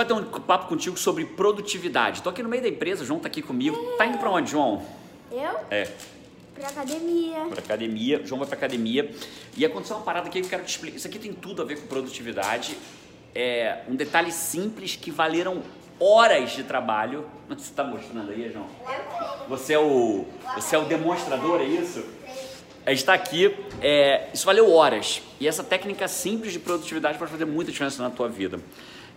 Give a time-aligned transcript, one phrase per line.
[0.00, 2.22] Bater um papo contigo sobre produtividade.
[2.22, 3.76] Tô aqui no meio da empresa, o João tá aqui comigo.
[3.98, 4.82] Tá indo para onde, João?
[5.30, 5.60] Eu?
[5.70, 5.88] É.
[6.54, 7.46] Pra academia.
[7.50, 9.10] Pra academia, João vai pra academia.
[9.56, 10.96] E aconteceu uma parada aqui que eu quero te explicar.
[10.96, 12.76] Isso aqui tem tudo a ver com produtividade.
[13.34, 15.62] É um detalhe simples que valeram
[15.98, 17.26] horas de trabalho.
[17.48, 18.66] Você tá mostrando aí, João?
[19.48, 22.04] Você é o, você é o demonstrador, é isso?
[22.86, 25.20] A gente está aqui, é, isso valeu horas.
[25.38, 28.60] E essa técnica simples de produtividade pode fazer muita diferença na tua vida.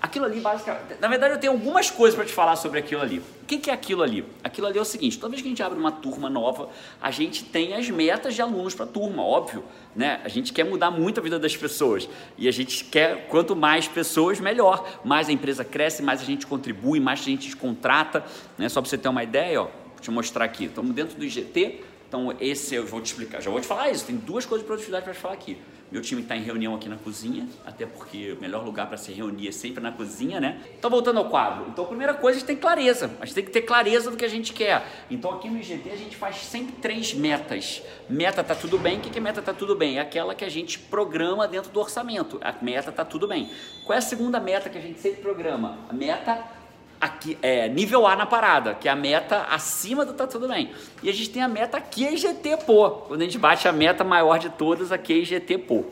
[0.00, 1.00] Aquilo ali, basicamente.
[1.00, 3.18] Na verdade, eu tenho algumas coisas para te falar sobre aquilo ali.
[3.18, 4.24] O que, é aquilo ali?
[4.44, 6.68] Aquilo ali é o seguinte: toda vez que a gente abre uma turma nova,
[7.00, 9.64] a gente tem as metas de alunos para a turma, óbvio.
[9.96, 10.20] Né?
[10.22, 12.08] A gente quer mudar muito a vida das pessoas.
[12.36, 14.88] E a gente quer, quanto mais pessoas, melhor.
[15.04, 18.24] Mais a empresa cresce, mais a gente contribui, mais a gente contrata.
[18.56, 18.68] Né?
[18.68, 20.66] Só para você ter uma ideia, ó, vou te mostrar aqui.
[20.66, 21.84] Estamos dentro do IGT.
[22.08, 23.42] Então, esse eu vou te explicar.
[23.42, 24.06] Já vou te falar isso.
[24.06, 25.58] Tem duas coisas de produtividade para te falar aqui.
[25.90, 29.10] Meu time está em reunião aqui na cozinha, até porque o melhor lugar para se
[29.10, 30.60] reunir é sempre na cozinha, né?
[30.78, 31.66] Então, voltando ao quadro.
[31.68, 33.10] Então, a primeira coisa, a gente tem clareza.
[33.20, 34.86] A gente tem que ter clareza do que a gente quer.
[35.10, 37.82] Então, aqui no IGT, a gente faz sempre três metas.
[38.08, 38.98] Meta tá tudo bem.
[38.98, 39.96] O que é meta tá tudo bem?
[39.96, 42.38] É aquela que a gente programa dentro do orçamento.
[42.42, 43.50] A meta tá tudo bem.
[43.86, 45.78] Qual é a segunda meta que a gente sempre programa?
[45.88, 46.57] A meta
[47.00, 50.72] aqui, é, nível A na parada, que é a meta acima do tá tudo bem.
[51.02, 52.90] E a gente tem a meta QGT pô.
[52.90, 55.84] Quando a gente bate a meta maior de todas, a QGT pô.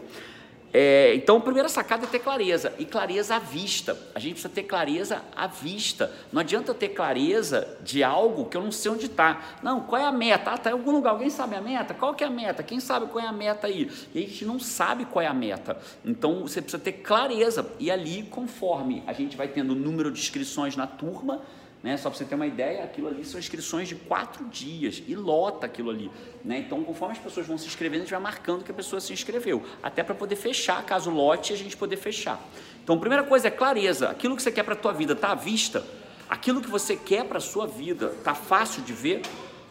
[0.72, 3.96] É, então, a primeira sacada é ter clareza, e clareza à vista.
[4.14, 6.12] A gente precisa ter clareza à vista.
[6.32, 9.58] Não adianta ter clareza de algo que eu não sei onde está.
[9.62, 10.50] Não, qual é a meta?
[10.50, 11.10] Ah, está em algum lugar.
[11.10, 11.94] Alguém sabe a meta?
[11.94, 12.62] Qual que é a meta?
[12.62, 13.90] Quem sabe qual é a meta aí?
[14.14, 15.78] E a gente não sabe qual é a meta.
[16.04, 17.66] Então, você precisa ter clareza.
[17.78, 21.40] E ali, conforme a gente vai tendo o número de inscrições na turma,
[21.86, 21.96] né?
[21.96, 25.66] Só para você ter uma ideia, aquilo ali são inscrições de quatro dias e lota
[25.66, 26.10] aquilo ali.
[26.44, 26.58] Né?
[26.58, 29.12] Então, conforme as pessoas vão se inscrevendo, a gente vai marcando que a pessoa se
[29.12, 32.40] inscreveu, até para poder fechar, caso lote, a gente poder fechar.
[32.82, 34.10] Então, a primeira coisa é clareza.
[34.10, 35.84] Aquilo que você quer para a tua vida está à vista?
[36.28, 39.22] Aquilo que você quer para a sua vida está fácil de ver?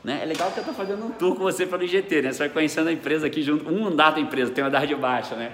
[0.02, 0.22] Né?
[0.24, 2.32] É legal que eu estou fazendo um tour com você pelo IGT, né?
[2.32, 4.96] Você vai conhecendo a empresa aqui junto, um andar da empresa, tem um andar de
[4.96, 5.52] baixo, né?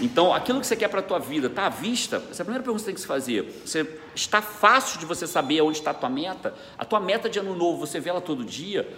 [0.00, 2.16] Então, aquilo que você quer para a tua vida está à vista?
[2.30, 3.42] Essa é a primeira pergunta que você tem que se fazer.
[3.64, 6.54] Você, está fácil de você saber onde está a tua meta?
[6.78, 8.88] A tua meta de ano novo, você vê ela todo dia?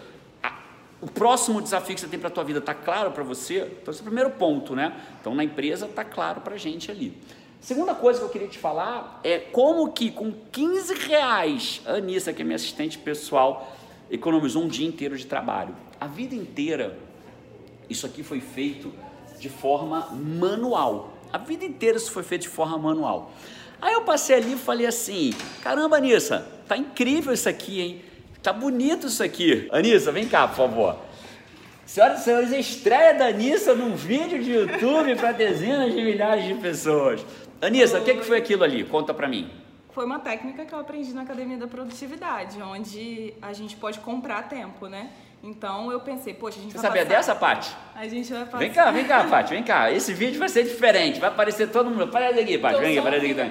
[1.01, 3.71] o próximo desafio que você tem para a tua vida está claro para você?
[3.83, 4.99] Então, esse é o primeiro ponto, né?
[5.21, 7.13] Então, na empresa está claro para a gente ali.
[7.61, 12.33] Segunda coisa que eu queria te falar é como que com 15 reais, a Anissa,
[12.33, 13.77] que é minha assistente pessoal,
[14.11, 15.77] economizou um dia inteiro de trabalho.
[16.01, 16.99] A vida inteira,
[17.89, 18.91] isso aqui foi feito
[19.45, 21.13] de forma manual.
[21.31, 23.31] A vida inteira isso foi feito de forma manual.
[23.79, 28.03] Aí eu passei ali e falei assim: caramba, Anissa, tá incrível isso aqui, hein?
[28.43, 29.69] Tá bonito isso aqui.
[29.71, 30.97] Anissa, vem cá, por favor.
[31.85, 36.55] Senhoras e senhores, estreia da Anissa num vídeo de YouTube para dezenas de milhares de
[36.55, 37.25] pessoas.
[37.61, 38.83] Anissa, o que, que foi aquilo ali?
[38.85, 39.51] Conta para mim.
[39.93, 44.49] Foi uma técnica que eu aprendi na Academia da Produtividade, onde a gente pode comprar
[44.49, 45.11] tempo, né?
[45.47, 47.17] Então eu pensei, poxa, a gente Você vai sabia passar...
[47.17, 47.77] dessa, Paty?
[47.95, 48.59] A gente vai passar...
[48.59, 49.93] Vem cá, vem cá, Paty, vem cá.
[49.93, 52.05] Esse vídeo vai ser diferente, vai aparecer todo mundo.
[52.05, 53.51] Aparece aqui, Paty, vem aqui, aparece aqui também.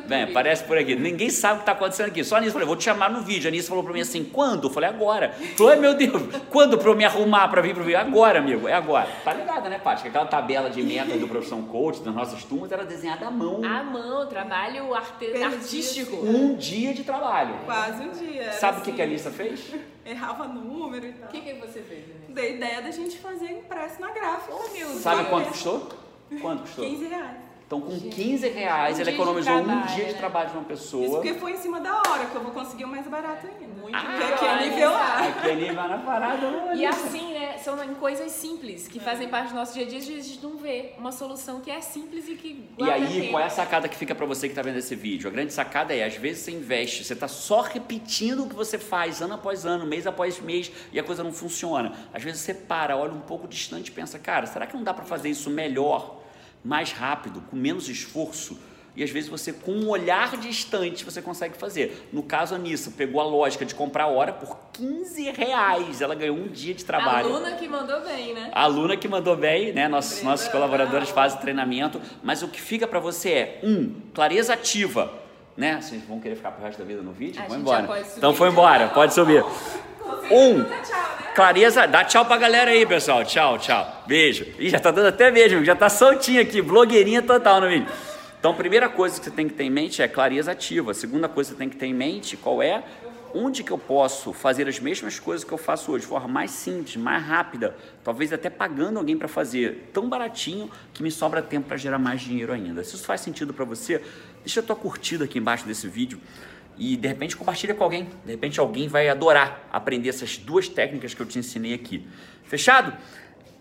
[0.00, 0.08] YouTube.
[0.08, 0.94] Vem, aparece por aqui.
[0.94, 2.24] Ninguém sabe o que está acontecendo aqui.
[2.24, 3.46] Só a Anísio falou, vou te chamar no vídeo.
[3.46, 4.66] A Anísio falou para mim assim, quando?
[4.68, 5.32] Eu falei, agora.
[5.56, 8.00] Falei, meu Deus, quando para eu me arrumar para vir para o vídeo?
[8.00, 9.08] Agora, amigo, é agora.
[9.24, 10.02] Tá ligada, né, Paty?
[10.02, 13.62] Que aquela tabela de metas do Profissão Coach, das nossas turmas, era desenhada à mão.
[13.64, 15.26] À mão, trabalho arte...
[15.42, 16.16] Artístico.
[16.16, 17.54] Um dia de trabalho.
[17.64, 18.52] Quase um dia.
[18.52, 19.72] Sabe o que, assim, que a Alissa fez?
[20.04, 21.28] Errava número e tal.
[21.28, 22.32] O que, que você fez, Denise?
[22.32, 24.54] Dei ideia da gente fazer impresso na gráfica.
[24.72, 25.28] meu Sabe Deus.
[25.28, 25.88] quanto custou?
[26.40, 26.84] Quanto custou?
[26.84, 27.49] 15 reais.
[27.70, 31.08] Então, com 15 reais, Um economizou um dia de trabalho de uma Isso pessoa.
[31.20, 33.80] porque foi em cima da hora, que eu vou conseguir o mais barato ainda.
[33.80, 34.28] Muito porque bem.
[34.34, 35.18] aqui é nível A.
[35.28, 36.74] Aqui ele vai na parada.
[36.74, 37.58] E assim, né?
[37.58, 40.28] São em coisas simples que fazem parte do nosso dia a dia, às vezes a
[40.34, 43.30] gente não vê uma solução que é simples e que E aí, tempo.
[43.30, 45.28] qual é a sacada que fica pra você que tá vendo esse vídeo?
[45.28, 48.78] A grande sacada é, às vezes você investe, você tá só repetindo o que você
[48.78, 51.92] faz ano após ano, mês após mês, e a coisa não funciona.
[52.12, 54.92] Às vezes você para, olha um pouco distante e pensa, cara, será que não dá
[54.92, 56.18] pra fazer isso melhor,
[56.64, 58.58] mais rápido, com menos esforço?
[58.96, 62.08] E às vezes você, com um olhar distante, você consegue fazer.
[62.12, 66.00] No caso, a Anissa pegou a lógica de comprar a hora por 15 reais.
[66.00, 67.28] Ela ganhou um dia de trabalho.
[67.28, 68.50] Aluna que mandou bem, né?
[68.52, 69.86] A aluna que mandou bem, né?
[69.86, 75.12] Nossos, nossos colaboradores fazem treinamento, mas o que fica para você é um clareza ativa,
[75.56, 75.80] né?
[75.80, 77.40] Vocês vão querer ficar pro resto da vida no vídeo?
[77.42, 77.82] A Vão embora.
[77.82, 78.18] já pode subir.
[78.18, 79.44] Então foi embora, pode subir.
[80.30, 80.64] Um,
[81.34, 83.24] clareza, dá tchau pra galera aí, pessoal.
[83.24, 84.04] Tchau, tchau.
[84.06, 84.46] Beijo.
[84.58, 87.88] Ih, já tá dando até beijo, já tá soltinho aqui, blogueirinha total no vídeo.
[88.38, 90.94] Então, primeira coisa que você tem que ter em mente é clareza ativa.
[90.94, 92.82] Segunda coisa que você tem que ter em mente, qual é?
[93.34, 96.50] Onde que eu posso fazer as mesmas coisas que eu faço hoje, de forma mais
[96.50, 101.68] simples, mais rápida, talvez até pagando alguém para fazer, tão baratinho que me sobra tempo
[101.68, 102.82] para gerar mais dinheiro ainda.
[102.82, 104.02] Se isso faz sentido para você,
[104.40, 106.18] deixa a tua curtida aqui embaixo desse vídeo
[106.80, 108.08] e de repente compartilha com alguém.
[108.24, 112.06] De repente alguém vai adorar aprender essas duas técnicas que eu te ensinei aqui.
[112.44, 112.96] Fechado?